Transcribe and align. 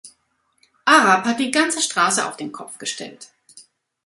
Arab 0.85 1.25
hat 1.25 1.39
die 1.39 1.51
ganze 1.51 1.79
Straße 1.79 2.27
auf 2.27 2.35
den 2.35 2.51
Kopf 2.51 2.79
gestellt. 2.79 3.29